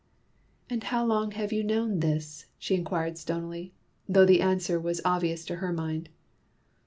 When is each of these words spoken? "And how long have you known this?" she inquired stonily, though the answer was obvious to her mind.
"And 0.67 0.83
how 0.85 1.05
long 1.05 1.29
have 1.33 1.53
you 1.53 1.63
known 1.63 1.99
this?" 1.99 2.47
she 2.57 2.73
inquired 2.73 3.19
stonily, 3.19 3.71
though 4.09 4.25
the 4.25 4.41
answer 4.41 4.79
was 4.79 4.99
obvious 5.05 5.45
to 5.45 5.57
her 5.57 5.71
mind. 5.71 6.09